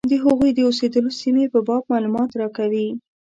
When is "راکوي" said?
2.41-2.87